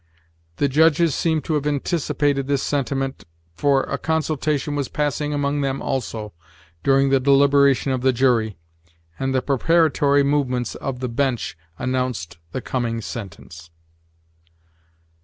The 0.55 0.67
judges 0.67 1.13
seemed 1.13 1.43
to 1.43 1.53
have 1.53 1.67
anticipated 1.67 2.47
this 2.47 2.63
sentiment, 2.63 3.23
for 3.53 3.83
a 3.83 3.99
consultation 3.99 4.75
was 4.75 4.87
passing 4.87 5.31
among 5.31 5.61
them 5.61 5.79
also, 5.79 6.33
during 6.81 7.09
the 7.11 7.19
deliberation 7.19 7.91
of 7.91 8.01
the 8.01 8.11
jury, 8.11 8.57
and 9.19 9.31
the 9.31 9.43
preparatory 9.43 10.23
movements 10.23 10.73
of 10.73 11.01
the 11.01 11.07
"bench" 11.07 11.55
announced 11.77 12.39
the 12.51 12.61
coming 12.61 12.99
sentence. 12.99 13.69